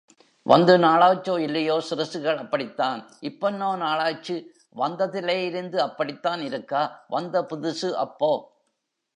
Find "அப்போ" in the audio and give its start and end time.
7.91-8.31